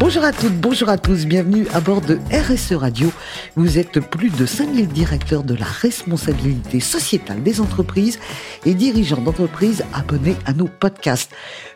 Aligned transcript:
Bonjour 0.00 0.24
à 0.24 0.32
toutes, 0.32 0.58
bonjour 0.58 0.88
à 0.88 0.96
tous, 0.96 1.26
bienvenue 1.26 1.66
à 1.74 1.80
bord 1.82 2.00
de 2.00 2.18
RSE 2.32 2.72
Radio. 2.72 3.12
Vous 3.54 3.78
êtes 3.78 4.00
plus 4.00 4.30
de 4.30 4.46
5000 4.46 4.88
directeurs 4.88 5.44
de 5.44 5.54
la 5.54 5.66
responsabilité 5.66 6.80
sociétale 6.80 7.42
des 7.42 7.60
entreprises 7.60 8.18
et 8.64 8.72
dirigeants 8.72 9.20
d'entreprises 9.20 9.84
abonnés 9.92 10.36
à 10.46 10.54
nos 10.54 10.68
podcasts. 10.68 11.30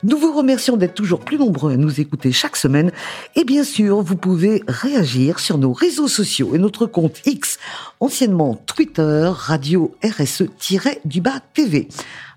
Nous 0.04 0.16
vous 0.16 0.32
remercions 0.32 0.79
d'être 0.79 0.95
toujours 0.95 1.21
plus 1.21 1.36
nombreux 1.36 1.75
à 1.75 1.76
nous 1.76 2.00
écouter 2.00 2.32
chaque 2.32 2.57
semaine 2.57 2.93
et 3.36 3.45
bien 3.45 3.62
sûr, 3.62 4.00
vous 4.00 4.16
pouvez 4.16 4.62
réagir 4.68 5.38
sur 5.38 5.59
nos 5.59 5.75
réseaux 5.75 6.09
sociaux 6.09 6.54
et 6.54 6.59
notre 6.59 6.86
compte 6.86 7.20
X, 7.27 7.59
anciennement 8.00 8.54
Twitter, 8.54 9.30
Radio 9.35 9.94
RSE-du-bas 10.02 11.41
TV. 11.52 11.88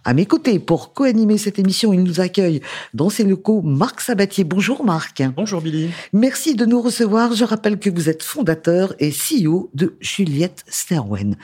À 0.07 0.13
mes 0.13 0.25
côtés, 0.25 0.57
pour 0.59 0.93
co-animer 0.93 1.37
cette 1.37 1.59
émission, 1.59 1.91
il 1.91 2.01
nous 2.01 2.21
accueille 2.21 2.61
dans 2.93 3.09
ses 3.09 3.25
locaux 3.25 3.61
Marc 3.61 3.99
Sabatier. 3.99 4.45
Bonjour 4.45 4.85
Marc. 4.85 5.21
Bonjour 5.35 5.59
Billy. 5.59 5.89
Merci 6.13 6.55
de 6.55 6.65
nous 6.65 6.79
recevoir. 6.79 7.35
Je 7.35 7.43
rappelle 7.43 7.77
que 7.77 7.89
vous 7.89 8.07
êtes 8.07 8.23
fondateur 8.23 8.95
et 8.99 9.11
CEO 9.11 9.69
de 9.73 9.97
Juliette 9.99 10.63
Sterwen. 10.69 11.35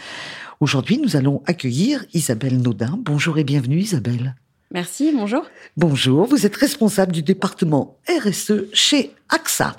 Aujourd'hui, 0.62 0.98
nous 0.98 1.18
allons 1.18 1.44
accueillir 1.46 2.06
Isabelle 2.14 2.62
Naudin. 2.62 2.98
Bonjour 3.02 3.38
et 3.38 3.44
bienvenue 3.44 3.80
Isabelle. 3.80 4.34
Merci, 4.72 5.12
bonjour. 5.14 5.44
Bonjour, 5.76 6.26
vous 6.26 6.46
êtes 6.46 6.56
responsable 6.56 7.12
du 7.12 7.22
département 7.22 7.98
RSE 8.08 8.64
chez 8.72 9.12
AXA. 9.28 9.76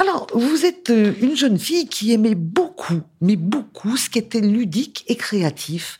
Alors, 0.00 0.28
vous 0.32 0.64
êtes 0.64 0.90
euh, 0.90 1.12
une 1.20 1.36
jeune 1.36 1.58
fille 1.58 1.88
qui 1.88 2.12
aimait 2.12 2.36
beaucoup, 2.36 3.00
mais 3.20 3.34
beaucoup, 3.34 3.96
ce 3.96 4.08
qui 4.08 4.18
était 4.18 4.40
ludique 4.40 5.04
et 5.08 5.16
créatif. 5.16 5.98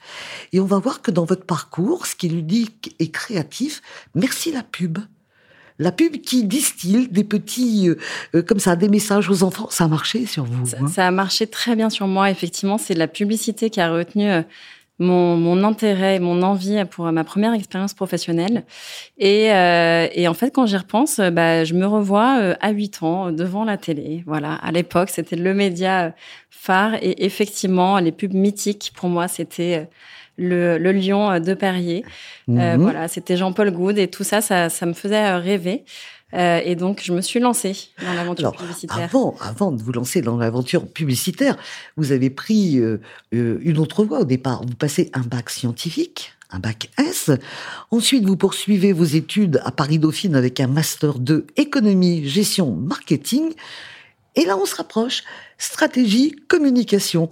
Et 0.53 0.61
on 0.61 0.67
va 0.67 0.79
voir 0.79 1.03
que 1.03 1.11
dans 1.11 1.25
votre 1.25 1.45
parcours, 1.45 2.07
ce 2.07 2.15
qui 2.15 2.27
est 2.27 2.31
ludique 2.31 2.95
et 3.01 3.11
créatif, 3.11 3.83
merci 4.15 4.53
la 4.53 4.63
pub. 4.63 4.99
La 5.81 5.91
pub 5.93 6.21
qui 6.21 6.45
distille 6.45 7.09
des 7.09 7.25
petits, 7.25 7.89
euh, 7.89 7.97
euh, 8.37 8.43
comme 8.43 8.61
ça, 8.61 8.77
des 8.77 8.89
messages 8.89 9.29
aux 9.31 9.43
enfants, 9.43 9.69
ça 9.71 9.85
a 9.85 9.89
marché 9.89 10.27
sur 10.27 10.45
vous 10.45 10.67
Ça, 10.67 10.77
hein? 10.81 10.87
ça 10.87 11.07
a 11.07 11.11
marché 11.11 11.49
très 11.49 11.75
bien 11.75 11.91
sur 11.91 12.07
moi, 12.07 12.31
effectivement. 12.31 12.79
C'est 12.79 12.95
la 12.95 13.09
publicité 13.09 13.69
qui 13.69 13.81
a 13.81 13.93
retenu 13.93 14.31
mon, 14.99 15.37
mon, 15.37 15.63
intérêt, 15.65 16.19
mon 16.19 16.43
envie 16.43 16.85
pour 16.91 17.11
ma 17.13 17.25
première 17.25 17.55
expérience 17.55 17.95
professionnelle. 17.95 18.65
Et, 19.19 19.53
euh, 19.53 20.09
et 20.13 20.27
en 20.29 20.35
fait, 20.35 20.51
quand 20.51 20.67
j'y 20.67 20.77
repense, 20.77 21.21
bah, 21.21 21.65
je 21.65 21.75
me 21.75 21.87
revois 21.87 22.39
euh, 22.41 22.55
à 22.61 22.71
8 22.71 23.03
ans 23.03 23.33
devant 23.33 23.65
la 23.65 23.77
télé. 23.77 24.23
Voilà, 24.27 24.55
à 24.55 24.73
l'époque, 24.73 25.11
c'était 25.11 25.37
le 25.37 25.55
média 25.55 26.15
phare. 26.51 26.95
Et 27.03 27.25
effectivement, 27.25 27.99
les 27.99 28.13
pubs 28.13 28.35
mythiques, 28.35 28.93
pour 28.97 29.09
moi, 29.09 29.29
c'était 29.29 29.89
le, 30.37 30.79
le 30.79 30.93
lion 30.93 31.39
de 31.41 31.55
Perrier. 31.55 32.05
Euh, 32.49 32.77
mhm. 32.77 32.81
voilà, 32.81 33.09
c'était 33.09 33.37
Jean-Paul 33.37 33.71
Goud 33.71 33.99
et 33.99 34.09
tout 34.09 34.25
ça, 34.25 34.41
ça, 34.41 34.69
ça 34.69 34.87
me 34.87 34.95
faisait 34.95 35.37
rêver. 35.37 35.85
Euh, 36.35 36.61
et 36.63 36.77
donc, 36.77 37.01
je 37.03 37.13
me 37.13 37.21
suis 37.21 37.41
lancée 37.41 37.77
dans 38.03 38.13
l'aventure 38.13 38.53
publicitaire. 38.53 38.99
Avant, 38.99 39.35
avant 39.41 39.73
de 39.73 39.83
vous 39.83 39.93
lancer 39.93 40.21
dans 40.21 40.37
l'aventure 40.37 40.87
publicitaire, 40.87 41.57
vous 41.97 42.13
avez 42.13 42.31
pris 42.31 42.79
euh, 42.79 43.01
euh, 43.35 43.59
une 43.63 43.79
autre 43.79 44.05
voie 44.05 44.21
au 44.21 44.25
départ. 44.25 44.63
Vous 44.63 44.75
passez 44.75 45.11
un 45.15 45.23
bac 45.23 45.49
scientifique, 45.49 46.33
un 46.51 46.59
bac 46.59 46.91
S. 46.99 47.31
Ensuite, 47.91 48.25
vous 48.25 48.37
poursuivez 48.37 48.93
vos 48.93 49.05
études 49.05 49.61
à 49.65 49.73
Paris-Dauphine 49.73 50.37
avec 50.37 50.61
un 50.61 50.67
master 50.67 51.19
de 51.19 51.47
économie, 51.57 52.29
gestion, 52.29 52.73
marketing. 52.73 53.55
Et 54.37 54.45
là, 54.45 54.57
on 54.59 54.67
se 54.67 54.77
rapproche. 54.77 55.25
Stratégie, 55.57 56.37
communication. 56.47 57.29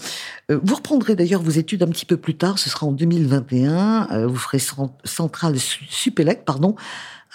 vous 0.49 0.75
reprendrez 0.75 1.15
d'ailleurs 1.15 1.43
vos 1.43 1.51
études 1.51 1.85
un 1.85 1.87
petit 1.87 2.07
peu 2.07 2.17
plus 2.17 2.37
tard. 2.37 2.59
Ce 2.59 2.69
sera 2.69 2.87
en 2.87 2.93
2021. 2.93 4.27
vous 4.27 4.37
ferez 4.37 4.59
centrale 5.05 5.57
Supélec, 5.61 6.45
pardon, 6.45 6.75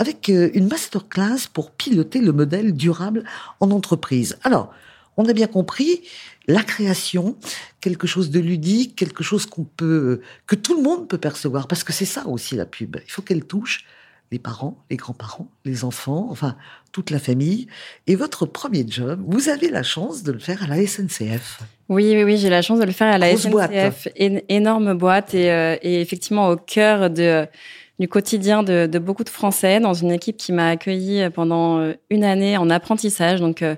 avec 0.01 0.29
euh, 0.29 0.50
une 0.56 0.67
masterclass 0.67 1.47
pour 1.53 1.69
piloter 1.69 2.22
le 2.22 2.31
modèle 2.31 2.73
durable 2.73 3.23
en 3.59 3.69
entreprise. 3.69 4.39
Alors, 4.41 4.73
on 5.16 5.29
a 5.29 5.34
bien 5.34 5.45
compris 5.45 6.01
la 6.47 6.63
création, 6.63 7.38
quelque 7.81 8.07
chose 8.07 8.31
de 8.31 8.39
ludique, 8.39 8.95
quelque 8.95 9.23
chose 9.23 9.45
qu'on 9.45 9.63
peut, 9.63 10.22
que 10.47 10.56
tout 10.56 10.75
le 10.75 10.81
monde 10.81 11.07
peut 11.07 11.19
percevoir, 11.19 11.67
parce 11.67 11.84
que 11.84 11.94
c'est 11.94 12.06
ça 12.06 12.25
aussi 12.25 12.56
la 12.56 12.66
pub. 12.66 12.97
Il 13.06 13.12
faut 13.12 13.22
qu'elle 13.22 13.45
touche 13.45 13.85
les 14.31 14.39
parents, 14.39 14.75
les 14.89 14.97
grands-parents, 14.97 15.47
les 15.66 15.84
enfants, 15.84 16.29
enfin 16.31 16.56
toute 16.91 17.12
la 17.12 17.19
famille. 17.19 17.68
Et 18.07 18.16
votre 18.16 18.47
premier 18.47 18.83
job, 18.88 19.22
vous 19.28 19.50
avez 19.50 19.69
la 19.69 19.83
chance 19.83 20.23
de 20.23 20.31
le 20.31 20.39
faire 20.39 20.63
à 20.63 20.68
la 20.68 20.83
SNCF. 20.83 21.59
Oui, 21.89 22.12
oui, 22.16 22.23
oui, 22.23 22.38
j'ai 22.38 22.50
la 22.50 22.63
chance 22.63 22.79
de 22.79 22.85
le 22.85 22.91
faire 22.91 23.13
à 23.13 23.19
la 23.19 23.38
SNCF. 23.38 24.07
énorme 24.18 24.95
boîte 24.95 25.35
et, 25.35 25.51
euh, 25.51 25.75
et, 25.83 26.01
effectivement 26.01 26.50
au 26.50 26.56
cœur 26.56 27.12
de 27.12 27.45
du 28.01 28.07
quotidien 28.07 28.63
de, 28.63 28.88
de, 28.88 29.00
beaucoup 29.00 29.23
de 29.23 29.29
Français 29.29 29.79
dans 29.79 29.94
une 29.94 30.12
équipe 30.12 30.35
qui 30.35 30.51
m'a 30.51 30.69
accueilli 30.69 31.29
pendant 31.29 31.78
euh, 31.78 31.94
une 32.09 32.23
année 32.23 32.57
en 32.57 32.69
apprentissage. 32.72 33.39
Donc, 33.39 33.62
euh, 33.62 33.75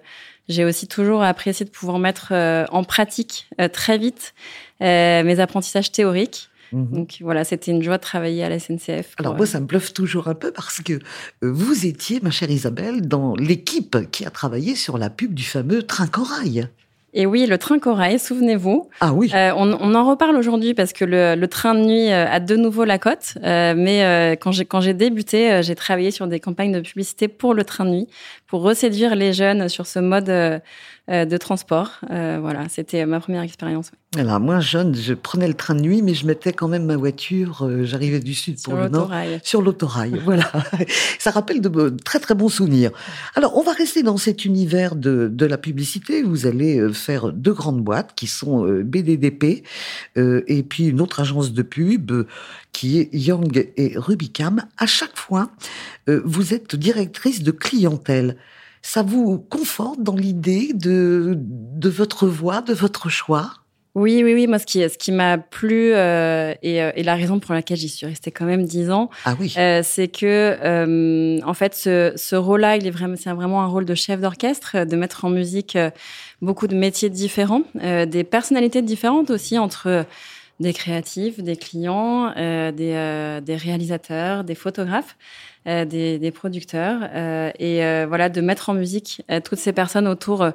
j'ai 0.47 0.63
aussi 0.63 0.87
toujours 0.87 1.21
apprécié 1.21 1.65
de 1.65 1.69
pouvoir 1.69 1.99
mettre 1.99 2.29
euh, 2.31 2.65
en 2.71 2.85
pratique 2.85 3.47
très 3.71 3.97
vite 3.97 4.33
mes 4.81 5.39
apprentissages 5.39 5.91
théoriques. 5.91 6.49
Mhm. 6.71 6.91
Donc 6.91 7.17
voilà, 7.21 7.43
c'était 7.43 7.71
une 7.71 7.83
joie 7.83 7.97
de 7.97 8.01
travailler 8.01 8.43
à 8.43 8.49
la 8.49 8.59
SNCF. 8.59 9.13
Alors 9.19 9.35
moi, 9.35 9.45
ça 9.45 9.59
me 9.59 9.65
bluffe 9.65 9.93
toujours 9.93 10.27
un 10.27 10.35
peu 10.35 10.51
parce 10.51 10.81
que 10.81 10.99
vous 11.41 11.85
étiez, 11.85 12.19
ma 12.21 12.31
chère 12.31 12.49
Isabelle, 12.49 13.07
dans 13.07 13.35
l'équipe 13.35 14.09
qui 14.11 14.25
a 14.25 14.29
travaillé 14.29 14.75
sur 14.75 14.97
la 14.97 15.09
pub 15.09 15.33
du 15.33 15.43
fameux 15.43 15.83
train 15.83 16.07
corail. 16.07 16.67
Et 17.15 17.27
oui, 17.27 17.45
le 17.45 17.59
train 17.59 17.77
corail, 17.77 18.17
souvenez-vous. 18.17 18.89
Ah 18.99 19.13
oui. 19.13 19.31
Euh, 19.35 19.51
on, 19.55 19.71
on, 19.79 19.93
en 19.93 20.09
reparle 20.09 20.35
aujourd'hui 20.35 20.73
parce 20.73 20.93
que 20.93 21.05
le, 21.05 21.35
le, 21.35 21.47
train 21.47 21.75
de 21.75 21.81
nuit 21.81 22.11
euh, 22.11 22.25
a 22.27 22.39
de 22.39 22.55
nouveau 22.55 22.85
la 22.85 22.97
cote. 22.97 23.37
Euh, 23.43 23.75
mais 23.77 24.03
euh, 24.03 24.35
quand 24.35 24.51
j'ai 24.51 24.65
quand 24.65 24.81
j'ai 24.81 24.95
débuté, 24.95 25.61
j'ai 25.61 25.75
travaillé 25.75 26.09
sur 26.09 26.25
des 26.25 26.39
campagnes 26.39 26.71
de 26.71 26.79
publicité 26.79 27.27
pour 27.27 27.53
le 27.53 27.63
train 27.63 27.85
de 27.85 27.91
nuit, 27.91 28.07
pour 28.47 28.63
reséduire 28.63 29.15
les 29.15 29.31
jeunes 29.31 29.69
sur 29.69 29.85
ce 29.85 29.99
mode 29.99 30.25
de 30.25 31.37
transport. 31.37 31.99
voilà, 32.09 32.67
c'était 32.69 33.05
ma 33.05 33.19
première 33.19 33.43
expérience. 33.43 33.91
Alors 34.17 34.39
moi, 34.39 34.59
jeune, 34.59 34.95
je 34.95 35.13
prenais 35.13 35.47
le 35.47 35.53
train 35.53 35.75
de 35.75 35.81
nuit, 35.81 36.01
mais 36.01 36.13
je 36.13 36.25
mettais 36.25 36.53
quand 36.53 36.67
même 36.67 36.85
ma 36.85 36.95
voiture. 36.95 37.67
J'arrivais 37.83 38.19
du 38.19 38.33
sud 38.33 38.61
pour 38.63 38.75
le 38.75 38.89
nord, 38.89 39.11
sur 39.43 39.61
l'autorail. 39.61 40.19
voilà, 40.23 40.51
ça 41.19 41.31
rappelle 41.31 41.61
de, 41.61 41.89
très 42.03 42.19
très 42.19 42.35
bons 42.35 42.49
souvenirs. 42.49 42.91
Alors, 43.35 43.57
on 43.57 43.61
va 43.61 43.73
rester 43.73 44.01
dans 44.01 44.17
cet 44.17 44.45
univers 44.45 44.95
de, 44.95 45.29
de 45.31 45.45
la 45.45 45.57
publicité. 45.57 46.23
Vous 46.23 46.47
allez 46.47 46.79
faire 47.03 47.31
deux 47.31 47.53
grandes 47.53 47.83
boîtes 47.83 48.13
qui 48.15 48.27
sont 48.27 48.65
euh, 48.65 48.83
BDDP 48.83 49.63
euh, 50.17 50.43
et 50.47 50.63
puis 50.63 50.87
une 50.87 51.01
autre 51.01 51.19
agence 51.19 51.53
de 51.53 51.61
pub 51.61 52.11
euh, 52.11 52.27
qui 52.71 52.99
est 52.99 53.09
Young 53.13 53.71
et 53.77 53.93
Rubicam. 53.95 54.65
À 54.77 54.87
chaque 54.87 55.15
fois, 55.15 55.51
vous 56.07 56.53
êtes 56.55 56.75
directrice 56.75 57.43
de 57.43 57.51
clientèle. 57.51 58.37
Ça 58.81 59.03
vous 59.03 59.37
conforte 59.37 60.01
dans 60.01 60.15
l'idée 60.15 60.73
de, 60.73 61.37
de 61.37 61.89
votre 61.89 62.27
voix, 62.27 62.61
de 62.61 62.73
votre 62.73 63.09
choix? 63.09 63.62
Oui, 63.95 64.23
oui, 64.23 64.33
oui. 64.33 64.47
Moi, 64.47 64.57
ce 64.57 64.65
qui, 64.65 64.79
ce 64.89 64.97
qui 64.97 65.11
m'a 65.11 65.37
plu 65.37 65.93
euh, 65.93 66.53
et, 66.63 66.81
euh, 66.81 66.91
et, 66.95 67.03
la 67.03 67.13
raison 67.13 67.39
pour 67.39 67.53
laquelle 67.53 67.77
j'y 67.77 67.89
suis 67.89 68.07
restée 68.07 68.31
quand 68.31 68.45
même 68.45 68.63
dix 68.63 68.89
ans, 68.89 69.11
ah 69.25 69.35
oui. 69.39 69.53
euh, 69.57 69.81
c'est 69.83 70.07
que 70.07 70.57
euh, 70.63 71.39
en 71.45 71.53
fait, 71.53 71.75
ce, 71.75 72.11
ce 72.15 72.35
rôle-là, 72.35 72.77
il 72.77 72.87
est 72.87 72.91
vraiment, 72.91 73.15
c'est 73.17 73.31
vraiment 73.31 73.61
un 73.61 73.67
rôle 73.67 73.85
de 73.85 73.93
chef 73.93 74.19
d'orchestre, 74.19 74.85
de 74.85 74.95
mettre 74.95 75.25
en 75.25 75.29
musique 75.29 75.75
euh, 75.75 75.91
beaucoup 76.41 76.67
de 76.67 76.75
métiers 76.75 77.09
différents, 77.09 77.61
des 77.75 78.23
personnalités 78.23 78.81
différentes 78.81 79.29
aussi 79.29 79.57
entre 79.57 80.05
des 80.59 80.73
créatifs, 80.73 81.41
des 81.41 81.55
clients, 81.55 82.31
des, 82.35 83.39
des 83.43 83.55
réalisateurs, 83.55 84.43
des 84.43 84.55
photographes. 84.55 85.15
Euh, 85.65 85.85
des, 85.85 86.19
des, 86.19 86.31
producteurs 86.31 86.99
euh, 87.15 87.49
et 87.57 87.85
euh, 87.85 88.05
voilà 88.05 88.27
de 88.27 88.41
mettre 88.41 88.69
en 88.69 88.73
musique 88.73 89.21
toutes 89.45 89.59
ces 89.59 89.71
personnes 89.71 90.09
autour 90.09 90.45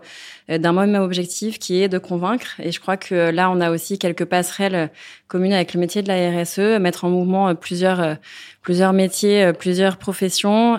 d'un 0.50 0.72
même 0.74 0.96
objectif 0.96 1.58
qui 1.58 1.82
est 1.82 1.88
de 1.88 1.96
convaincre. 1.96 2.60
Et 2.62 2.72
je 2.72 2.78
crois 2.78 2.98
que 2.98 3.30
là, 3.30 3.50
on 3.50 3.58
a 3.62 3.70
aussi 3.70 3.98
quelques 3.98 4.26
passerelles 4.26 4.90
communes 5.26 5.54
avec 5.54 5.72
le 5.72 5.80
métier 5.80 6.02
de 6.02 6.08
la 6.08 6.42
RSE, 6.42 6.78
mettre 6.78 7.06
en 7.06 7.08
mouvement 7.10 7.54
plusieurs 7.54 8.18
plusieurs 8.60 8.92
métiers, 8.92 9.50
plusieurs 9.58 9.96
professions 9.96 10.74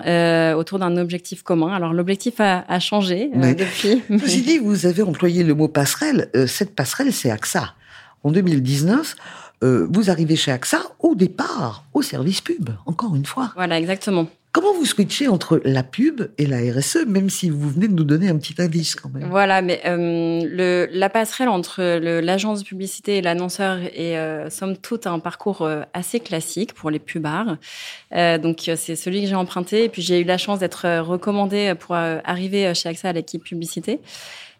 autour 0.56 0.78
d'un 0.78 0.96
objectif 0.96 1.42
commun. 1.42 1.74
Alors 1.74 1.92
l'objectif 1.92 2.38
a, 2.38 2.64
a 2.68 2.78
changé 2.78 3.30
depuis. 3.34 4.00
Vous 4.62 4.86
avez 4.86 5.02
employé 5.02 5.42
le 5.42 5.54
mot 5.54 5.66
passerelle. 5.66 6.30
cette 6.46 6.76
passerelle, 6.76 7.12
c'est 7.12 7.32
AXA. 7.32 7.74
En 8.24 8.30
2019, 8.32 9.16
euh, 9.62 9.86
vous 9.90 10.10
arrivez 10.10 10.36
chez 10.36 10.52
AXA 10.52 10.82
au 10.98 11.14
départ 11.14 11.84
au 11.94 12.02
service 12.02 12.40
pub, 12.40 12.70
encore 12.86 13.14
une 13.16 13.26
fois. 13.26 13.52
Voilà, 13.56 13.78
exactement. 13.78 14.26
Comment 14.52 14.74
vous 14.74 14.84
switchez 14.84 15.28
entre 15.28 15.60
la 15.64 15.84
pub 15.84 16.22
et 16.36 16.44
la 16.44 16.56
RSE, 16.58 17.06
même 17.06 17.30
si 17.30 17.50
vous 17.50 17.70
venez 17.70 17.86
de 17.86 17.92
nous 17.92 18.02
donner 18.02 18.28
un 18.28 18.36
petit 18.36 18.60
indice 18.60 18.96
quand 18.96 19.08
même? 19.08 19.28
Voilà, 19.30 19.62
mais 19.62 19.80
euh, 19.86 20.40
le, 20.44 20.88
la 20.90 21.08
passerelle 21.08 21.48
entre 21.48 21.80
l'agence 22.20 22.64
de 22.64 22.64
publicité 22.64 23.18
et 23.18 23.22
l'annonceur 23.22 23.78
est 23.78 24.18
euh, 24.18 24.50
somme 24.50 24.76
toute 24.76 25.06
un 25.06 25.20
parcours 25.20 25.62
euh, 25.62 25.82
assez 25.94 26.18
classique 26.18 26.74
pour 26.74 26.90
les 26.90 26.98
pubards. 26.98 27.58
Euh, 28.12 28.38
donc 28.38 28.68
c'est 28.74 28.96
celui 28.96 29.22
que 29.22 29.28
j'ai 29.28 29.36
emprunté 29.36 29.84
et 29.84 29.88
puis 29.88 30.02
j'ai 30.02 30.18
eu 30.18 30.24
la 30.24 30.36
chance 30.36 30.58
d'être 30.58 30.98
recommandée 30.98 31.74
pour 31.78 31.94
arriver 31.94 32.74
chez 32.74 32.88
AXA 32.88 33.10
à 33.10 33.12
l'équipe 33.12 33.44
publicité. 33.44 34.00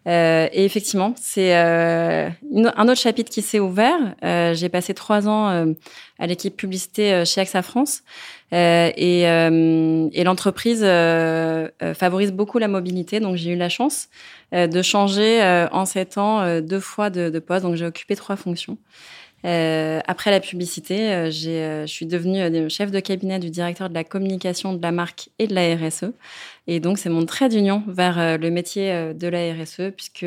Euh, 0.07 0.47
et 0.51 0.65
effectivement, 0.65 1.13
c'est 1.15 1.55
euh, 1.55 2.29
un 2.75 2.87
autre 2.87 2.99
chapitre 2.99 3.29
qui 3.29 3.41
s'est 3.41 3.59
ouvert. 3.59 4.15
Euh, 4.23 4.53
j'ai 4.55 4.69
passé 4.69 4.93
trois 4.93 5.27
ans 5.27 5.49
euh, 5.49 5.73
à 6.17 6.27
l'équipe 6.27 6.55
publicité 6.55 7.23
chez 7.25 7.41
AXA 7.41 7.61
France 7.61 8.03
et, 8.51 9.21
et 9.21 10.23
l'entreprise 10.23 10.81
favorise 10.81 12.31
beaucoup 12.31 12.57
la 12.57 12.67
mobilité. 12.67 13.19
Donc 13.19 13.35
j'ai 13.37 13.51
eu 13.51 13.55
la 13.55 13.69
chance 13.69 14.09
de 14.51 14.81
changer 14.81 15.41
en 15.71 15.85
sept 15.85 16.17
ans 16.17 16.59
deux 16.59 16.79
fois 16.79 17.09
de, 17.09 17.29
de 17.29 17.39
poste. 17.39 17.63
Donc 17.63 17.75
j'ai 17.75 17.85
occupé 17.85 18.15
trois 18.15 18.35
fonctions. 18.35 18.77
Euh, 19.45 19.99
après 20.05 20.31
la 20.31 20.39
publicité, 20.39 21.11
euh, 21.11 21.31
j'ai, 21.31 21.63
euh, 21.63 21.87
je 21.87 21.91
suis 21.91 22.05
devenue 22.05 22.69
chef 22.69 22.91
de 22.91 22.99
cabinet 22.99 23.39
du 23.39 23.49
directeur 23.49 23.89
de 23.89 23.93
la 23.93 24.03
communication 24.03 24.73
de 24.73 24.81
la 24.81 24.91
marque 24.91 25.29
et 25.39 25.47
de 25.47 25.55
la 25.55 25.75
RSE. 25.75 26.11
Et 26.67 26.79
donc, 26.79 26.99
c'est 26.99 27.09
mon 27.09 27.25
trait 27.25 27.49
d'union 27.49 27.83
vers 27.87 28.37
le 28.37 28.51
métier 28.51 29.13
de 29.15 29.27
la 29.27 29.51
RSE, 29.51 29.91
puisque 29.95 30.25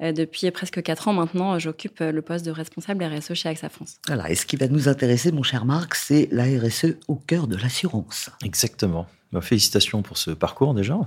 depuis 0.00 0.50
presque 0.50 0.82
quatre 0.82 1.08
ans 1.08 1.12
maintenant, 1.12 1.58
j'occupe 1.58 2.00
le 2.00 2.22
poste 2.22 2.46
de 2.46 2.50
responsable 2.50 3.04
RSE 3.04 3.34
chez 3.34 3.50
AXA 3.50 3.68
France. 3.68 3.96
Voilà. 4.06 4.30
Et 4.30 4.34
ce 4.34 4.46
qui 4.46 4.56
va 4.56 4.66
nous 4.66 4.88
intéresser, 4.88 5.30
mon 5.30 5.42
cher 5.42 5.66
Marc, 5.66 5.94
c'est 5.94 6.28
la 6.32 6.44
RSE 6.44 6.96
au 7.06 7.16
cœur 7.16 7.46
de 7.48 7.56
l'assurance. 7.56 8.30
Exactement. 8.42 9.06
Bah, 9.30 9.42
félicitations 9.42 10.00
pour 10.00 10.16
ce 10.16 10.30
parcours 10.30 10.72
déjà. 10.72 10.98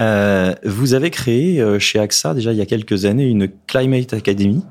Euh, 0.00 0.54
vous 0.64 0.92
avez 0.92 1.10
créé 1.10 1.64
chez 1.80 1.98
AXA 1.98 2.34
déjà 2.34 2.52
il 2.52 2.58
y 2.58 2.62
a 2.62 2.66
quelques 2.66 3.04
années 3.06 3.26
une 3.26 3.48
Climate 3.66 4.12
Academy 4.12 4.62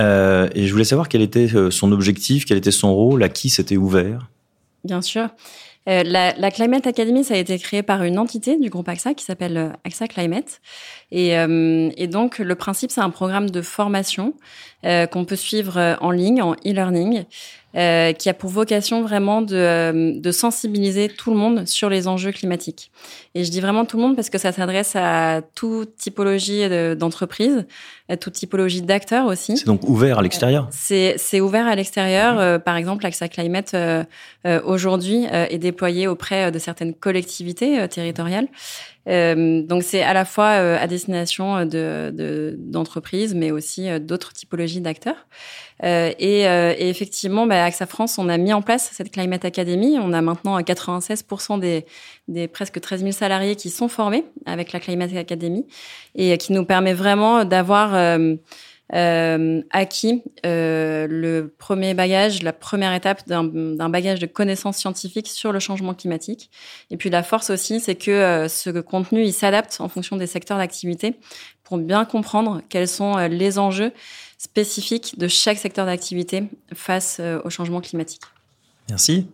euh, 0.00 0.48
et 0.54 0.66
je 0.66 0.72
voulais 0.72 0.84
savoir 0.84 1.08
quel 1.08 1.22
était 1.22 1.54
euh, 1.54 1.70
son 1.70 1.92
objectif, 1.92 2.44
quel 2.44 2.58
était 2.58 2.70
son 2.70 2.94
rôle, 2.94 3.22
à 3.22 3.28
qui 3.28 3.48
c'était 3.48 3.76
ouvert. 3.76 4.28
Bien 4.84 5.02
sûr. 5.02 5.28
Euh, 5.88 6.02
la, 6.04 6.50
Climate 6.50 6.86
Academy, 6.86 7.22
ça 7.22 7.34
a 7.34 7.36
été 7.36 7.58
créé 7.58 7.82
par 7.82 8.02
une 8.02 8.18
entité 8.18 8.58
du 8.58 8.70
groupe 8.70 8.88
AXA 8.88 9.14
qui 9.14 9.24
s'appelle 9.24 9.72
AXA 9.84 10.08
Climate. 10.08 10.60
Et, 11.12 11.36
donc, 12.08 12.40
le 12.40 12.54
principe, 12.56 12.90
c'est 12.90 13.00
un 13.00 13.10
programme 13.10 13.50
de 13.50 13.62
formation 13.62 14.34
qu'on 14.82 15.24
peut 15.24 15.36
suivre 15.36 15.96
en 16.00 16.10
ligne, 16.10 16.42
en 16.42 16.54
e-learning, 16.54 17.24
euh, 17.74 18.12
qui 18.12 18.30
a 18.30 18.34
pour 18.34 18.48
vocation 18.48 19.02
vraiment 19.02 19.42
de, 19.42 20.18
de, 20.18 20.30
sensibiliser 20.30 21.08
tout 21.08 21.30
le 21.30 21.36
monde 21.36 21.66
sur 21.66 21.90
les 21.90 22.08
enjeux 22.08 22.32
climatiques. 22.32 22.90
Et 23.34 23.44
je 23.44 23.50
dis 23.50 23.60
vraiment 23.60 23.84
tout 23.84 23.98
le 23.98 24.02
monde 24.02 24.16
parce 24.16 24.30
que 24.30 24.38
ça 24.38 24.52
s'adresse 24.52 24.96
à 24.96 25.42
toute 25.54 25.94
typologie 25.96 26.62
d'entreprise, 26.96 27.66
à 28.08 28.16
toute 28.16 28.32
typologie 28.32 28.80
d'acteurs 28.80 29.26
aussi. 29.26 29.58
C'est 29.58 29.66
donc 29.66 29.88
ouvert 29.88 30.18
à 30.20 30.22
l'extérieur 30.22 30.68
C'est 30.70 31.40
ouvert 31.40 31.66
à 31.66 31.74
l'extérieur. 31.74 32.36
Mmh. 32.36 32.60
par 32.60 32.76
exemple, 32.76 33.04
AXA 33.04 33.28
Climate, 33.28 33.76
aujourd'hui, 34.64 35.26
est 35.30 35.58
déployé 35.58 36.08
auprès 36.08 36.50
de 36.50 36.58
certaines 36.58 36.94
collectivités 36.94 37.86
territoriales. 37.88 38.48
Euh, 39.08 39.62
donc 39.62 39.82
c'est 39.82 40.02
à 40.02 40.12
la 40.12 40.24
fois 40.24 40.50
euh, 40.58 40.78
à 40.80 40.86
destination 40.86 41.64
de 41.64 42.56
d'entreprises, 42.58 43.34
mais 43.34 43.52
aussi 43.52 43.88
euh, 43.88 43.98
d'autres 43.98 44.32
typologies 44.32 44.80
d'acteurs. 44.80 45.26
Euh, 45.84 46.10
et, 46.18 46.40
et, 46.40 46.88
effectivement, 46.88 47.46
bah, 47.46 47.62
AXA 47.62 47.84
France, 47.84 48.18
on 48.18 48.30
a 48.30 48.38
mis 48.38 48.54
en 48.54 48.62
place 48.62 48.90
cette 48.94 49.12
Climate 49.12 49.44
Academy. 49.44 49.98
On 50.00 50.14
a 50.14 50.22
maintenant 50.22 50.58
96% 50.58 51.60
des, 51.60 51.84
des 52.28 52.48
presque 52.48 52.80
13 52.80 53.00
000 53.00 53.12
salariés 53.12 53.56
qui 53.56 53.68
sont 53.68 53.88
formés 53.88 54.24
avec 54.46 54.72
la 54.72 54.80
Climate 54.80 55.14
Academy 55.14 55.66
et 56.14 56.38
qui 56.38 56.54
nous 56.54 56.64
permet 56.64 56.94
vraiment 56.94 57.44
d'avoir 57.44 58.18
euh, 58.94 59.62
acquis 59.70 60.22
euh, 60.44 61.06
le 61.08 61.52
premier 61.58 61.94
bagage, 61.94 62.42
la 62.42 62.52
première 62.52 62.94
étape 62.94 63.26
d'un 63.26 63.88
bagage 63.88 64.20
de 64.20 64.26
connaissances 64.26 64.76
scientifiques 64.76 65.28
sur 65.28 65.52
le 65.52 65.58
changement 65.58 65.94
climatique. 65.94 66.50
Et 66.90 66.96
puis 66.96 67.10
la 67.10 67.22
force 67.22 67.50
aussi, 67.50 67.80
c'est 67.80 67.96
que 67.96 68.10
euh, 68.10 68.48
ce 68.48 68.70
contenu, 68.80 69.24
il 69.24 69.32
s'adapte 69.32 69.78
en 69.80 69.88
fonction 69.88 70.16
des 70.16 70.26
secteurs 70.26 70.58
d'activité 70.58 71.16
pour 71.64 71.78
bien 71.78 72.04
comprendre 72.04 72.62
quels 72.68 72.88
sont 72.88 73.16
euh, 73.18 73.28
les 73.28 73.58
enjeux 73.58 73.92
spécifiques 74.38 75.18
de 75.18 75.26
chaque 75.26 75.58
secteur 75.58 75.86
d'activité 75.86 76.44
face 76.74 77.22
au 77.44 77.48
changement 77.48 77.80
climatique. 77.80 78.20
Merci. 78.90 79.26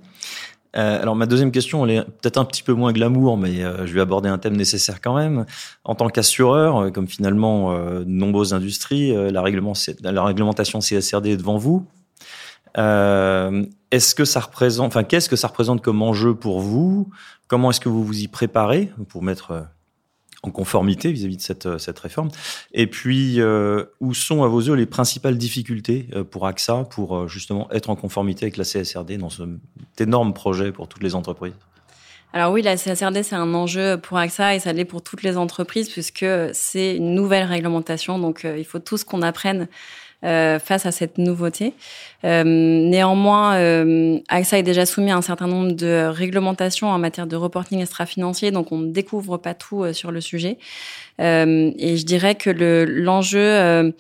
Euh, 0.77 1.01
alors 1.01 1.17
ma 1.17 1.27
deuxième 1.27 1.53
question, 1.53 1.85
elle 1.85 1.91
est 1.97 2.05
peut-être 2.05 2.39
un 2.39 2.45
petit 2.45 2.63
peu 2.63 2.73
moins 2.73 2.93
glamour, 2.93 3.37
mais 3.37 3.63
euh, 3.63 3.87
je 3.87 3.93
vais 3.93 4.01
aborder 4.01 4.29
un 4.29 4.39
thème 4.39 4.57
nécessaire 4.57 5.01
quand 5.01 5.15
même. 5.15 5.45
En 5.85 5.95
tant 5.95 6.09
qu'assureur, 6.09 6.79
euh, 6.79 6.91
comme 6.91 7.09
finalement 7.09 7.73
de 7.73 8.05
nombreuses 8.05 8.55
industries, 8.55 9.13
la, 9.31 9.43
règlement, 9.43 9.75
la 10.03 10.25
réglementation 10.25 10.79
CSRD 10.79 11.31
est 11.31 11.37
devant 11.37 11.59
vous. 11.59 11.87
est-ce 12.77 14.15
que 14.15 14.25
ça 14.25 14.41
représente, 14.41 14.87
enfin 14.87 15.05
qu'est-ce 15.05 15.29
que 15.29 15.37
ça 15.37 15.49
représente 15.49 15.83
comme 15.83 16.03
enjeu 16.03 16.35
pour 16.35 16.61
vous? 16.61 17.11
Comment 17.49 17.71
est-ce 17.71 17.81
que 17.81 17.91
vous 17.91 18.05
vous 18.05 18.21
y 18.21 18.29
préparez 18.29 18.91
pour 19.09 19.23
mettre 19.23 19.67
en 20.43 20.51
conformité 20.51 21.13
vis-à-vis 21.13 21.37
de 21.37 21.43
cette, 21.43 21.79
cette 21.79 21.99
réforme 21.99 22.29
Et 22.75 22.89
puis, 22.89 23.41
euh, 23.41 23.85
où 24.01 24.13
sont 24.13 24.43
à 24.43 24.49
vos 24.49 24.61
yeux 24.61 24.75
les 24.75 24.87
principales 24.87 25.39
difficultés 25.39 26.09
euh, 26.15 26.25
pour 26.25 26.47
AXA 26.47 26.85
pour 26.91 27.17
euh, 27.17 27.29
justement 27.29 27.71
être 27.71 27.91
en 27.91 27.97
conformité 27.97 28.47
avec 28.47 28.57
la 28.57 28.65
CSRD 28.65 29.19
dans 29.19 29.31
cet 29.31 29.47
énorme 30.01 30.35
projet 30.35 30.73
pour 30.73 30.89
toutes 30.89 31.03
les 31.03 31.15
entreprises? 31.15 31.55
Alors 32.33 32.51
oui, 32.53 32.63
la 32.63 32.77
CSRD, 32.77 33.23
c'est 33.23 33.37
un 33.37 33.55
enjeu 33.55 33.99
pour 33.99 34.17
AXA 34.17 34.57
et 34.57 34.59
ça 34.59 34.73
l'est 34.73 34.87
pour 34.87 35.03
toutes 35.03 35.23
les 35.23 35.37
entreprises 35.37 35.91
puisque 35.91 36.27
c'est 36.53 36.97
une 36.97 37.15
nouvelle 37.15 37.45
réglementation. 37.45 38.19
Donc, 38.19 38.45
il 38.45 38.65
faut 38.65 38.79
tous 38.79 39.05
qu'on 39.05 39.21
apprenne 39.21 39.69
euh, 40.25 40.59
face 40.61 40.87
à 40.87 40.93
cette 40.93 41.19
nouveauté. 41.19 41.75
Euh, 42.25 42.45
néanmoins, 42.45 43.57
euh, 43.57 44.21
AXA 44.29 44.59
est 44.59 44.63
déjà 44.63 44.87
soumis 44.87 45.11
à 45.11 45.17
un 45.17 45.23
certain 45.23 45.49
nombre 45.49 45.73
de 45.73 46.07
réglementations 46.07 46.89
en 46.89 46.99
matière 46.99 47.27
de 47.27 47.35
reporting 47.35 47.81
extra-financier, 47.81 48.53
donc 48.53 48.71
on 48.71 48.79
ne 48.79 48.93
découvre 48.93 49.37
pas 49.37 49.55
tout 49.55 49.93
sur 49.93 50.13
le 50.13 50.21
sujet. 50.21 50.59
Et 51.23 51.97
je 51.97 52.05
dirais 52.05 52.35
que 52.35 52.51
l'enjeu 52.51 53.93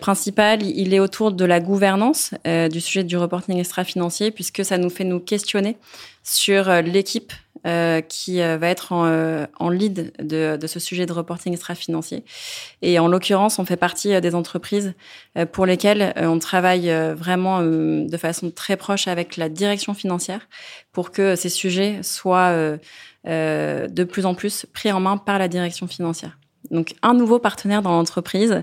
principal, 0.00 0.62
il 0.62 0.92
est 0.92 1.00
autour 1.00 1.32
de 1.32 1.44
la 1.44 1.60
gouvernance 1.60 2.34
du 2.44 2.80
sujet 2.80 3.04
du 3.04 3.16
reporting 3.16 3.58
extra-financier, 3.58 4.30
puisque 4.30 4.64
ça 4.64 4.76
nous 4.76 4.90
fait 4.90 5.04
nous 5.04 5.20
questionner 5.20 5.76
sur 6.22 6.70
l'équipe 6.82 7.32
euh, 7.66 8.00
qui 8.02 8.40
euh, 8.40 8.56
va 8.56 8.68
être 8.68 8.92
en, 8.92 9.06
euh, 9.06 9.44
en 9.58 9.68
lead 9.68 10.12
de, 10.20 10.56
de, 10.56 10.66
ce 10.68 10.78
sujet 10.78 11.06
de 11.06 11.12
reporting 11.12 11.52
extra-financier. 11.52 12.22
Et 12.82 13.00
en 13.00 13.08
l'occurrence, 13.08 13.58
on 13.58 13.64
fait 13.64 13.76
partie 13.76 14.20
des 14.20 14.34
entreprises 14.36 14.94
pour 15.52 15.66
lesquelles 15.66 16.14
on 16.16 16.38
travaille 16.38 16.90
vraiment 17.14 17.62
de 17.62 18.16
façon 18.16 18.50
très 18.50 18.76
proche 18.76 19.08
avec 19.08 19.36
la 19.36 19.48
direction 19.48 19.94
financière 19.94 20.48
pour 20.92 21.10
que 21.10 21.34
ces 21.34 21.48
sujets 21.48 22.02
soient 22.02 22.78
de 23.24 24.04
plus 24.04 24.26
en 24.26 24.34
plus 24.34 24.66
pris 24.72 24.92
en 24.92 25.00
main 25.00 25.16
par 25.16 25.38
la 25.38 25.48
direction 25.48 25.86
financière. 25.86 26.38
Donc 26.70 26.94
un 27.02 27.14
nouveau 27.14 27.38
partenaire 27.38 27.82
dans 27.82 27.92
l'entreprise 27.92 28.62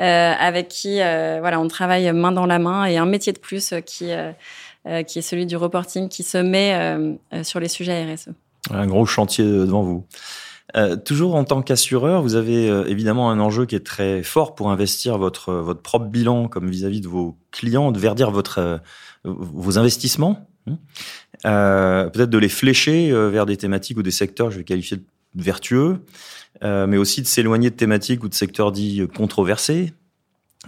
euh, 0.00 0.32
avec 0.38 0.68
qui 0.68 0.96
voilà 0.96 1.60
on 1.60 1.68
travaille 1.68 2.10
main 2.12 2.32
dans 2.32 2.46
la 2.46 2.58
main 2.58 2.84
et 2.86 2.96
un 2.96 3.06
métier 3.06 3.32
de 3.32 3.38
plus 3.38 3.74
qui 3.86 4.12
euh, 4.88 5.04
qui 5.04 5.20
est 5.20 5.22
celui 5.22 5.46
du 5.46 5.56
reporting, 5.56 6.08
qui 6.08 6.24
se 6.24 6.38
met 6.38 6.74
euh, 6.74 7.12
euh, 7.32 7.44
sur 7.44 7.60
les 7.60 7.68
sujets 7.68 8.04
RSE. 8.12 8.30
Un 8.72 8.88
gros 8.88 9.06
chantier 9.06 9.44
devant 9.44 9.84
vous. 9.84 10.04
Euh, 10.74 10.96
toujours 10.96 11.36
en 11.36 11.44
tant 11.44 11.62
qu'assureur, 11.62 12.20
vous 12.20 12.34
avez 12.34 12.66
évidemment 12.88 13.30
un 13.30 13.38
enjeu 13.38 13.64
qui 13.64 13.76
est 13.76 13.86
très 13.86 14.24
fort 14.24 14.56
pour 14.56 14.72
investir 14.72 15.18
votre 15.18 15.52
votre 15.52 15.82
propre 15.82 16.06
bilan 16.06 16.48
comme 16.48 16.68
vis-à-vis 16.68 17.00
de 17.00 17.06
vos 17.06 17.36
clients, 17.52 17.92
de 17.92 18.00
verdir 18.00 18.32
votre 18.32 18.80
vos 19.22 19.78
investissements, 19.78 20.48
hein. 20.66 20.78
peut-être 22.12 22.30
de 22.30 22.38
les 22.38 22.48
flécher 22.48 23.12
vers 23.12 23.46
des 23.46 23.56
thématiques 23.56 23.98
ou 23.98 24.02
des 24.02 24.10
secteurs, 24.10 24.50
je 24.50 24.58
vais 24.58 24.64
qualifier 24.64 24.96
de 24.96 25.04
vertueux, 25.34 26.04
mais 26.62 26.96
aussi 26.96 27.22
de 27.22 27.26
s'éloigner 27.26 27.70
de 27.70 27.76
thématiques 27.76 28.22
ou 28.22 28.28
de 28.28 28.34
secteurs 28.34 28.72
dits 28.72 29.08
controversés. 29.16 29.92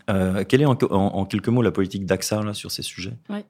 quelle 0.07 0.63
est 0.63 0.67
en, 0.67 1.25
quelques 1.27 1.49
mots 1.49 1.63
la 1.63 1.73
politique 1.73 2.07
d'AXA 2.07 2.55
sur 2.55 2.71
ces 2.71 2.83
sujets? 2.83 3.15
Oui. 3.31 3.41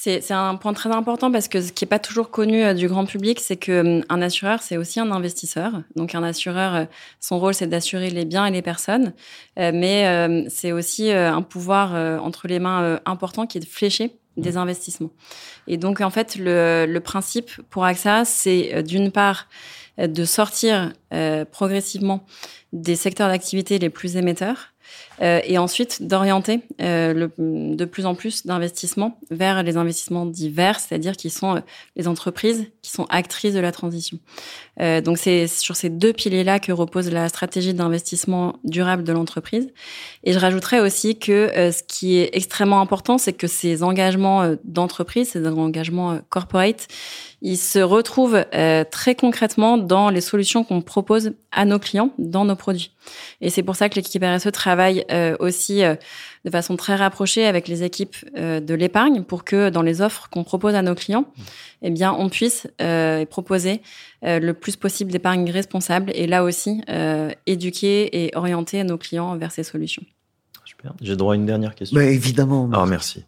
C'est 0.00 0.30
un 0.30 0.54
point 0.54 0.74
très 0.74 0.92
important 0.92 1.32
parce 1.32 1.48
que 1.48 1.60
ce 1.60 1.72
qui 1.72 1.82
n'est 1.82 1.88
pas 1.88 1.98
toujours 1.98 2.30
connu 2.30 2.62
euh, 2.62 2.72
du 2.72 2.86
grand 2.86 3.04
public, 3.04 3.40
c'est 3.40 3.56
que 3.56 3.98
hum, 4.08 4.22
assureur, 4.22 4.62
c'est 4.62 4.76
aussi 4.76 5.00
un 5.00 5.10
investisseur. 5.10 5.82
Donc 5.96 6.14
un 6.14 6.22
assureur, 6.22 6.74
euh, 6.76 6.84
son 7.18 7.40
rôle, 7.40 7.52
c'est 7.52 7.66
d'assurer 7.66 8.08
les 8.10 8.24
biens 8.24 8.46
et 8.46 8.52
les 8.52 8.62
personnes, 8.62 9.12
euh, 9.58 9.72
mais 9.74 10.46
c'est 10.50 10.70
aussi 10.70 11.10
un 11.10 11.42
pouvoir 11.42 11.94
entre 12.22 12.46
les 12.46 12.60
mains 12.60 13.00
important 13.06 13.46
qui 13.48 13.58
est 13.58 13.60
de 13.60 13.66
flécher 13.66 14.17
des 14.38 14.56
investissements. 14.56 15.10
Et 15.66 15.76
donc 15.76 16.00
en 16.00 16.10
fait, 16.10 16.36
le, 16.36 16.86
le 16.88 17.00
principe 17.00 17.50
pour 17.70 17.84
AXA, 17.84 18.24
c'est 18.24 18.82
d'une 18.82 19.12
part 19.12 19.48
de 19.98 20.24
sortir 20.24 20.92
progressivement 21.50 22.24
des 22.72 22.96
secteurs 22.96 23.28
d'activité 23.28 23.78
les 23.78 23.90
plus 23.90 24.16
émetteurs 24.16 24.72
euh, 25.20 25.40
et 25.44 25.58
ensuite 25.58 26.06
d'orienter 26.06 26.60
euh, 26.80 27.28
de 27.38 27.84
plus 27.84 28.06
en 28.06 28.14
plus 28.14 28.46
d'investissements 28.46 29.18
vers 29.30 29.62
les 29.62 29.76
investissements 29.76 30.26
divers, 30.26 30.78
c'est-à-dire 30.78 31.16
qui 31.16 31.30
sont 31.30 31.56
euh, 31.56 31.60
les 31.96 32.08
entreprises 32.08 32.66
qui 32.82 32.90
sont 32.90 33.06
actrices 33.10 33.54
de 33.54 33.60
la 33.60 33.72
transition. 33.72 34.18
Euh, 34.80 35.00
donc 35.00 35.18
c'est 35.18 35.46
sur 35.46 35.76
ces 35.76 35.90
deux 35.90 36.12
piliers-là 36.12 36.60
que 36.60 36.72
repose 36.72 37.10
la 37.10 37.28
stratégie 37.28 37.74
d'investissement 37.74 38.56
durable 38.64 39.02
de 39.04 39.12
l'entreprise. 39.12 39.70
Et 40.24 40.32
je 40.32 40.38
rajouterais 40.38 40.80
aussi 40.80 41.18
que 41.18 41.50
ce 41.72 41.82
qui 41.82 42.18
est 42.18 42.30
extrêmement 42.32 42.80
important, 42.80 43.18
c'est 43.18 43.32
que 43.32 43.46
ces 43.46 43.82
engagements 43.82 44.56
d'entreprise, 44.64 45.30
ces 45.30 45.46
engagements 45.46 46.20
corporate, 46.28 46.88
ils 47.40 47.56
se 47.56 47.78
retrouvent 47.78 48.44
très 48.90 49.14
concrètement 49.14 49.78
dans 49.78 50.10
les 50.10 50.20
solutions 50.20 50.64
qu'on 50.64 50.82
propose 50.82 51.32
à 51.52 51.64
nos 51.64 51.78
clients 51.78 52.10
dans 52.18 52.44
nos 52.44 52.56
produits. 52.56 52.92
Et 53.40 53.50
c'est 53.50 53.62
pour 53.62 53.76
ça 53.76 53.88
que 53.88 53.94
l'équipe 53.94 54.22
RSE 54.22 54.50
travaille 54.52 55.04
euh, 55.10 55.36
aussi 55.40 55.82
euh, 55.82 55.94
de 56.44 56.50
façon 56.50 56.76
très 56.76 56.96
rapprochée 56.96 57.46
avec 57.46 57.68
les 57.68 57.82
équipes 57.82 58.16
euh, 58.36 58.60
de 58.60 58.74
l'épargne 58.74 59.22
pour 59.22 59.44
que 59.44 59.70
dans 59.70 59.82
les 59.82 60.00
offres 60.02 60.28
qu'on 60.30 60.44
propose 60.44 60.74
à 60.74 60.82
nos 60.82 60.94
clients, 60.94 61.26
eh 61.82 61.90
bien, 61.90 62.12
on 62.12 62.28
puisse 62.28 62.66
proposer 63.30 63.82
le 64.22 64.52
plus 64.52 64.74
possible 64.74 65.12
d'épargne 65.12 65.48
responsable 65.50 66.10
et 66.14 66.26
là 66.26 66.42
aussi 66.42 66.82
éduquer 67.46 68.24
et 68.24 68.32
orienter 68.34 68.82
nos 68.82 68.98
clients 68.98 69.36
vers 69.36 69.52
ces 69.52 69.62
solutions. 69.62 70.02
Super. 70.68 70.92
J'ai 71.00 71.16
droit 71.16 71.32
à 71.32 71.36
une 71.36 71.46
dernière 71.46 71.74
question. 71.74 71.98
Mais 71.98 72.12
évidemment. 72.14 72.68
Alors, 72.70 72.86
merci. 72.86 73.24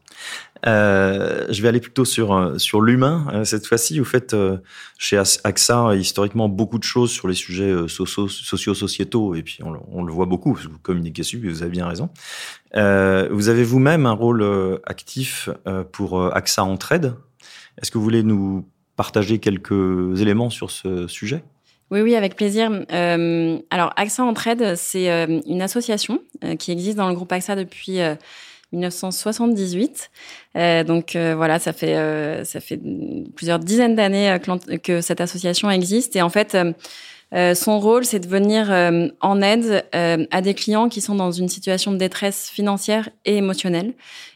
Euh, 0.66 1.47
je 1.49 1.62
vais 1.62 1.68
aller 1.68 1.80
plutôt 1.80 2.04
sur 2.04 2.35
euh, 2.35 2.59
sur 2.59 2.82
l'humain 2.82 3.28
euh, 3.32 3.44
cette 3.44 3.66
fois-ci. 3.66 3.99
Vous 3.99 4.04
faites 4.04 4.37
chez 4.99 5.16
AXA 5.16 5.94
historiquement 5.94 6.50
beaucoup 6.50 6.78
de 6.78 6.85
choses 6.85 7.11
sur 7.11 7.28
les 7.28 7.35
sujets 7.35 7.88
socio-sociétaux 7.88 9.35
et 9.35 9.42
puis 9.42 9.61
on, 9.62 9.73
on, 9.90 10.04
le 10.04 10.12
voit 10.12 10.26
beaucoup 10.26 10.52
parce 10.52 10.66
que 10.66 10.70
vous 10.70 10.78
communiquez 10.80 11.23
dessus 11.23 11.38
et 11.38 11.49
vous 11.49 11.62
avez 11.62 11.70
bien 11.70 11.88
raison. 11.88 12.11
vous 12.75 13.49
avez 13.49 13.64
vous-même 13.64 14.04
un 14.04 14.12
rôle 14.12 14.44
actif 14.85 15.49
pour 15.92 16.23
AXA 16.37 16.62
Entraide. 16.62 17.14
Est-ce 17.80 17.90
que 17.90 17.97
vous 17.97 18.04
voulez 18.04 18.23
nous 18.23 18.68
partager 18.97 19.38
quelques 19.38 20.20
éléments 20.20 20.50
sur 20.50 20.70
ce 20.70 21.06
sujet? 21.06 21.42
Oui, 21.90 22.00
oui, 22.02 22.14
avec 22.14 22.37
plaisir. 22.37 22.70
Euh, 22.92 23.59
alors, 23.70 23.92
AXA 23.97 24.25
Entraide, 24.25 24.75
c'est 24.76 25.09
une 25.47 25.62
association 25.62 26.20
qui 26.59 26.73
existe 26.73 26.97
dans 26.97 27.09
le 27.09 27.14
groupe 27.14 27.32
AXA 27.32 27.56
depuis 27.56 28.00
1978. 28.73 30.11
Euh, 30.56 30.85
donc 30.85 31.16
euh, 31.16 31.35
voilà, 31.37 31.59
ça 31.59 31.73
fait 31.73 31.97
euh, 31.97 32.44
ça 32.44 32.61
fait 32.61 32.80
plusieurs 33.35 33.59
dizaines 33.59 33.94
d'années 33.94 34.37
que 34.82 35.00
cette 35.00 35.20
association 35.20 35.70
existe 35.70 36.16
et 36.16 36.23
en 36.23 36.30
fait. 36.30 36.56
Son 37.32 37.78
rôle, 37.78 38.04
c'est 38.04 38.18
de 38.18 38.26
venir 38.26 38.70
en 39.20 39.42
aide 39.42 39.84
à 39.92 40.40
des 40.40 40.54
clients 40.54 40.88
qui 40.88 41.00
sont 41.00 41.14
dans 41.14 41.30
une 41.30 41.49
situation 41.49 41.92
de 41.92 41.96
détresse 41.96 42.50
financière 42.50 43.08
et 43.25 43.37
émotionnelle, 43.37 43.92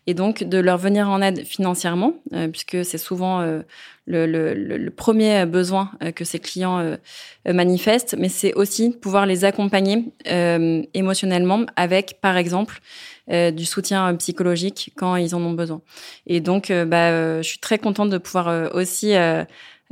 et 0.07 0.15
donc 0.15 0.45
de 0.45 0.59
leur 0.59 0.79
venir 0.79 1.09
en 1.09 1.21
aide 1.21 1.45
financièrement, 1.45 2.15
puisque 2.53 2.85
c'est 2.85 2.99
souvent 2.99 3.41
le, 4.07 4.27
le, 4.27 4.55
le, 4.55 4.91
premier 4.91 5.45
besoin 5.45 5.91
que 6.15 6.25
ces 6.25 6.39
clients 6.39 6.97
manifestent, 7.47 8.15
mais 8.17 8.29
c'est 8.29 8.55
aussi 8.55 8.91
pouvoir 8.91 9.27
les 9.27 9.45
accompagner 9.45 10.05
émotionnellement 10.95 11.67
avec, 11.77 12.21
par 12.21 12.37
exemple, 12.37 12.81
euh, 13.31 13.51
du 13.51 13.65
soutien 13.65 14.15
psychologique 14.17 14.93
quand 14.97 15.17
ils 15.17 15.35
en 15.35 15.41
ont 15.41 15.55
besoin. 15.55 15.81
Et 16.27 16.41
donc, 16.41 16.71
euh, 16.71 16.85
bah, 16.85 17.09
euh, 17.09 17.39
je 17.43 17.49
suis 17.49 17.59
très 17.59 17.79
contente 17.79 18.11
de 18.11 18.19
pouvoir 18.19 18.75
aussi 18.75 19.15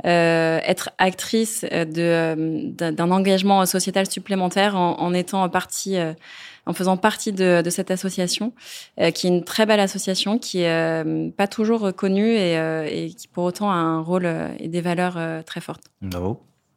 être 0.03 0.89
actrice 0.97 1.63
de 1.63 2.71
d'un 2.71 3.11
engagement 3.11 3.65
sociétal 3.65 4.09
supplémentaire 4.09 4.75
en, 4.75 4.99
en 4.99 5.13
étant 5.13 5.47
partie 5.49 5.97
en 6.65 6.73
faisant 6.73 6.95
partie 6.95 7.33
de, 7.33 7.61
de 7.61 7.69
cette 7.69 7.91
association, 7.91 8.53
qui 8.97 9.27
est 9.27 9.29
une 9.29 9.43
très 9.43 9.65
belle 9.65 9.81
association, 9.81 10.39
qui 10.39 10.61
est 10.61 11.31
pas 11.31 11.47
toujours 11.47 11.93
connue 11.93 12.35
et, 12.35 12.53
et, 12.55 13.09
qui 13.09 13.27
pour 13.27 13.43
autant 13.43 13.69
a 13.69 13.75
un 13.75 14.01
rôle 14.01 14.29
et 14.59 14.67
des 14.67 14.81
valeurs 14.81 15.17
très 15.45 15.61
fortes. 15.61 15.85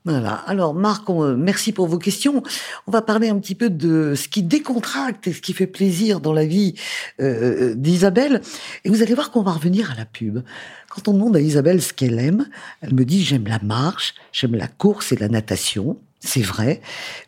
Voilà. 0.07 0.35
Alors, 0.47 0.73
Marc, 0.73 1.09
merci 1.37 1.73
pour 1.73 1.89
vos 1.89 1.99
questions. 1.99 2.45
On 2.87 2.93
va 2.93 3.03
parler 3.03 3.29
un 3.29 3.41
petit 3.41 3.57
peu 3.57 3.71
de 3.71 4.15
ce 4.15 4.29
qui 4.29 4.45
décontracte 4.45 5.27
et 5.27 5.33
ce 5.33 5.41
qui 5.41 5.53
fait 5.53 5.67
plaisir 5.67 6.21
dans 6.21 6.33
la 6.33 6.47
vie 6.47 6.75
euh, 7.21 7.75
d'Isabelle. 7.75 8.41
Et 8.85 8.89
vous 8.89 9.03
allez 9.03 9.15
voir 9.15 9.33
qu'on 9.33 9.43
va 9.43 9.51
revenir 9.51 9.91
à 9.91 9.97
la 9.97 10.05
pub. 10.05 10.45
Quand 10.91 11.09
on 11.09 11.13
demande 11.13 11.35
à 11.35 11.41
Isabelle 11.41 11.83
ce 11.83 11.93
qu'elle 11.93 12.21
aime, 12.21 12.47
elle 12.83 12.95
me 12.95 13.05
dit 13.05 13.25
j'aime 13.25 13.49
la 13.49 13.59
marche, 13.59 14.15
j'aime 14.31 14.55
la 14.55 14.69
course 14.69 15.11
et 15.11 15.17
la 15.17 15.29
natation. 15.29 15.99
C'est 16.21 16.41
vrai, 16.41 16.81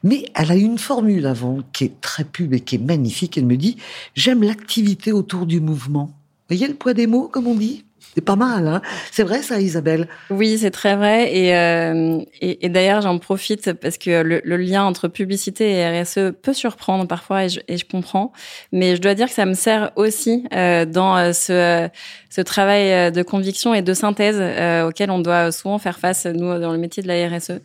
mais 0.05 0.27
elle 0.37 0.53
a 0.53 0.57
une 0.57 0.79
formule 0.79 1.27
avant 1.27 1.59
qui 1.73 1.83
est 1.85 2.01
très 2.01 2.23
pub 2.23 2.55
et 2.55 2.61
qui 2.61 2.77
est 2.77 2.79
magnifique. 2.79 3.37
Elle 3.37 3.47
me 3.47 3.57
dit 3.57 3.77
j'aime 4.15 4.45
l'activité 4.45 5.11
autour 5.11 5.47
du 5.47 5.61
mouvement. 5.61 6.07
Vous 6.49 6.57
voyez 6.57 6.69
le 6.69 6.75
poids 6.75 6.95
des 6.95 7.09
mots, 7.09 7.27
comme 7.27 7.49
on 7.49 7.57
dit? 7.57 7.85
C'est 8.15 8.25
pas 8.25 8.37
mal, 8.37 8.67
hein 8.67 8.83
C'est 9.13 9.23
vrai 9.23 9.43
ça, 9.43 9.61
Isabelle? 9.61 10.09
Oui, 10.31 10.59
c'est 10.59 10.71
très 10.71 10.97
vrai. 10.97 11.35
Et, 11.37 11.57
euh, 11.57 12.21
et, 12.41 12.69
d'ailleurs, 12.69 13.01
j'en 13.01 13.19
profite 13.19 13.73
parce 13.75 13.99
que 13.99 14.23
le, 14.23 14.57
lien 14.57 14.85
entre 14.85 15.09
publicité 15.09 15.71
et 15.73 16.03
RSE 16.03 16.33
peut 16.43 16.53
surprendre 16.53 17.07
parfois, 17.07 17.45
et 17.45 17.49
je, 17.49 17.61
et 17.69 17.77
je, 17.77 17.85
comprends. 17.85 18.33
Mais 18.73 18.97
je 18.97 19.01
dois 19.01 19.15
dire 19.15 19.29
que 19.29 19.35
ça 19.35 19.47
me 19.47 19.55
sert 19.55 19.93
aussi 19.97 20.45
euh, 20.53 20.85
dans 20.85 21.17
euh, 21.17 21.33
ce, 21.33 21.89
ce 22.31 22.41
travail 22.41 22.93
euh, 22.93 23.11
de 23.11 23.23
conviction 23.23 23.75
et 23.75 23.83
de 23.83 23.95
synthèse 23.95 24.39
euh, 24.39 24.89
auquel 24.89 25.11
on 25.11 25.19
doit 25.19 25.51
souvent 25.53 25.79
faire 25.79 25.99
face, 25.99 26.27
nous, 26.27 26.59
dans 26.59 26.73
le 26.73 26.79
métier 26.79 27.03
de 27.03 27.09
la 27.09 27.29
RSE. 27.29 27.61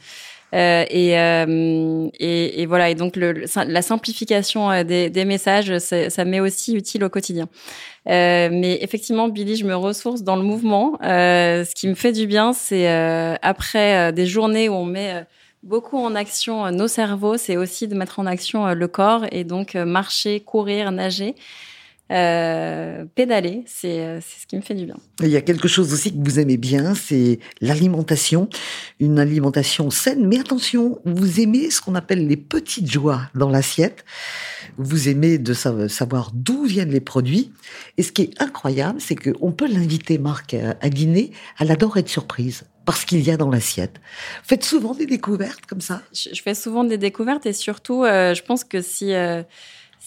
Euh, 0.54 0.86
et, 0.90 1.18
euh, 1.20 2.08
et, 2.20 2.62
et, 2.62 2.66
voilà. 2.66 2.90
Et 2.90 2.96
donc 2.96 3.16
le, 3.16 3.46
la 3.68 3.82
simplification 3.82 4.70
euh, 4.70 4.84
des, 4.84 5.10
des 5.10 5.26
messages, 5.26 5.78
ça 5.80 6.26
m'est 6.26 6.40
aussi 6.40 6.76
utile 6.76 7.04
au 7.04 7.10
quotidien. 7.10 7.48
Euh, 8.10 8.50
mais 8.52 8.78
effectivement, 8.82 9.30
Billy, 9.30 9.56
je 9.56 9.66
me 9.66 9.76
ressource 9.76 10.22
dans 10.24 10.36
le 10.36 10.44
mouvement. 10.44 11.00
Euh, 11.04 11.64
ce 11.66 11.74
qui 11.74 11.88
me 11.88 11.96
fait 11.96 12.12
du 12.12 12.28
bien, 12.28 12.54
c'est 12.54 12.88
après 13.42 14.12
des 14.14 14.26
journées 14.26 14.70
où 14.70 14.74
on 14.74 14.86
met 14.86 15.26
beaucoup 15.64 15.98
en 15.98 16.14
action 16.14 16.70
nos 16.72 16.90
cerveaux, 16.90 17.38
c'est 17.38 17.56
aussi 17.58 17.88
de 17.88 17.96
mettre 17.96 18.20
en 18.20 18.26
action 18.26 18.74
le 18.74 18.88
corps 18.88 19.26
et 19.32 19.46
donc 19.46 19.76
marcher, 19.76 20.42
courir, 20.42 20.92
nager. 20.92 21.36
Euh, 22.14 23.06
pédaler, 23.16 23.66
euh, 23.86 24.20
c'est 24.22 24.42
ce 24.42 24.46
qui 24.48 24.56
me 24.56 24.62
fait 24.62 24.76
du 24.76 24.86
bien. 24.86 24.98
Il 25.22 25.30
y 25.30 25.38
a 25.38 25.42
quelque 25.42 25.68
chose 25.68 25.94
aussi 25.94 26.12
que 26.12 26.24
vous 26.24 26.40
aimez 26.40 26.58
bien, 26.58 26.94
c'est 26.94 27.40
l'alimentation, 27.60 28.50
une 29.00 29.18
alimentation 29.18 29.90
saine. 29.90 30.28
Mais 30.28 30.40
attention, 30.40 31.00
vous 31.06 31.40
aimez 31.40 31.72
ce 31.72 31.82
qu'on 31.82 31.96
appelle 31.96 32.28
les 32.28 32.38
petites 32.38 32.92
joies 32.92 33.22
dans 33.34 33.50
l'assiette. 33.50 34.06
Vous 34.78 35.10
aimez 35.10 35.40
de 35.40 35.54
savoir 35.54 36.32
d'où 36.34 36.66
viennent 36.66 36.92
les 36.92 37.02
produits. 37.02 37.52
Et 37.98 38.04
ce 38.04 38.12
qui 38.12 38.24
est 38.24 38.42
incroyable, 38.42 39.02
c'est 39.02 39.16
qu'on 39.16 39.52
peut 39.52 39.68
l'inviter, 39.68 40.20
Marc, 40.20 40.54
à 40.54 40.90
dîner. 40.90 41.32
Elle 41.60 41.72
adore 41.72 41.98
être 41.98 42.10
surprise 42.10 42.64
parce 42.86 43.06
qu'il 43.06 43.22
y 43.22 43.32
a 43.32 43.38
dans 43.38 43.50
l'assiette. 43.50 44.02
Faites 44.44 44.64
souvent 44.64 44.94
des 44.94 45.06
découvertes 45.06 45.66
comme 45.66 45.82
ça? 45.82 46.02
Je, 46.14 46.40
fais 46.42 46.54
souvent 46.54 46.84
des 46.84 46.98
découvertes 46.98 47.46
et 47.46 47.54
surtout, 47.54 48.04
euh, 48.04 48.34
je 48.34 48.44
pense 48.44 48.64
que 48.64 48.82
si 48.82 49.14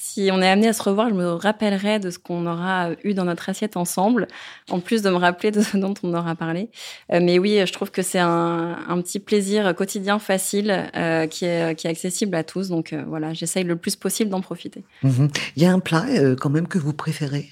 si 0.09 0.31
on 0.33 0.41
est 0.41 0.49
amené 0.49 0.69
à 0.69 0.73
se 0.73 0.83
revoir, 0.83 1.09
je 1.09 1.15
me 1.15 1.33
rappellerai 1.33 1.99
de 1.99 2.11
ce 2.11 2.19
qu'on 2.19 2.47
aura 2.47 2.91
eu 3.03 3.13
dans 3.13 3.25
notre 3.25 3.49
assiette 3.49 3.77
ensemble, 3.77 4.29
en 4.71 4.79
plus 4.79 5.03
de 5.03 5.11
me 5.11 5.17
rappeler 5.17 5.51
de 5.51 5.61
ce 5.61 5.77
dont 5.77 5.95
on 6.03 6.15
aura 6.15 6.35
parlé. 6.35 6.71
Euh, 7.13 7.21
mais 7.21 7.39
oui, 7.39 7.61
je 7.67 7.73
trouve 7.73 7.91
que 7.91 8.03
c'est 8.03 8.21
un, 8.21 8.77
petit 9.03 9.19
plaisir 9.19 9.75
quotidien 9.75 10.19
facile 10.19 10.91
euh, 10.97 11.27
qui, 11.27 11.45
est, 11.45 11.75
qui 11.75 11.87
est 11.87 11.91
accessible 11.91 12.35
à 12.37 12.45
tous. 12.45 12.69
Donc 12.69 12.93
euh, 12.93 13.03
voilà, 13.07 13.35
j'essaye 13.35 13.65
le 13.65 13.77
plus 13.77 13.97
possible 13.97 14.31
d'en 14.31 14.41
profiter. 14.41 14.85
Mhm. 15.03 15.29
Il 15.57 15.63
y 15.63 15.67
a 15.67 15.73
un 15.73 15.81
plat 15.81 16.07
quand 16.41 16.51
même 16.51 16.69
que 16.69 16.79
vous 16.79 16.93
préférez? 16.93 17.51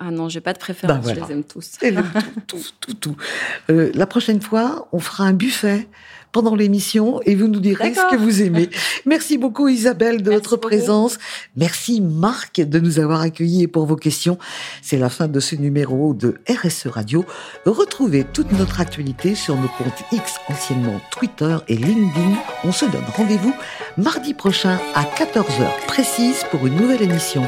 Ah 0.00 0.10
non, 0.10 0.28
j'ai 0.28 0.40
pas 0.40 0.52
de 0.52 0.58
préférence, 0.58 1.04
ben 1.04 1.14
je 1.14 1.20
les 1.20 1.32
aime 1.32 1.44
tous. 1.44 1.78
tout, 2.46 2.60
tout, 2.80 2.94
tout. 2.94 3.16
la 3.68 4.06
prochaine 4.06 4.40
fois, 4.40 4.88
on 4.92 5.00
fera 5.00 5.24
un 5.24 5.32
buffet 5.32 5.88
pendant 6.32 6.54
l'émission 6.54 7.20
et 7.24 7.34
vous 7.34 7.48
nous 7.48 7.60
direz 7.60 7.94
ce 7.94 8.10
que 8.10 8.16
vous 8.16 8.42
aimez. 8.42 8.70
Merci 9.06 9.38
beaucoup 9.38 9.68
Isabelle 9.68 10.22
de 10.22 10.30
votre 10.30 10.56
présence. 10.56 11.18
Merci 11.56 12.00
Marc 12.00 12.60
de 12.60 12.78
nous 12.78 12.98
avoir 12.98 13.20
accueillis 13.20 13.66
pour 13.66 13.86
vos 13.86 13.96
questions. 13.96 14.38
C'est 14.82 14.98
la 14.98 15.08
fin 15.08 15.28
de 15.28 15.40
ce 15.40 15.56
numéro 15.56 16.14
de 16.14 16.36
RSE 16.48 16.86
Radio. 16.86 17.24
Retrouvez 17.66 18.24
toute 18.24 18.52
notre 18.52 18.80
actualité 18.80 19.34
sur 19.34 19.56
nos 19.56 19.68
comptes 19.68 20.04
X, 20.12 20.36
anciennement 20.48 21.00
Twitter 21.10 21.56
et 21.68 21.76
LinkedIn. 21.76 22.36
On 22.64 22.72
se 22.72 22.84
donne 22.84 23.04
rendez-vous 23.16 23.54
mardi 23.96 24.34
prochain 24.34 24.78
à 24.94 25.04
14h 25.04 25.86
précise 25.86 26.44
pour 26.50 26.66
une 26.66 26.76
nouvelle 26.76 27.02
émission. 27.02 27.46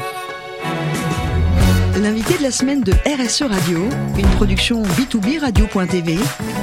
L'invité 2.01 2.37
de 2.37 2.43
la 2.43 2.51
semaine 2.51 2.81
de 2.81 2.93
RSE 3.05 3.43
Radio, 3.43 3.87
une 4.17 4.27
production 4.31 4.81
B2B 4.81 5.39
Radio.tv 5.39 6.17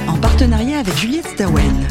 en 0.09 0.18
partenariat 0.39 0.79
avec 0.79 0.97
Juliette 0.97 1.27
Stawen. 1.27 1.89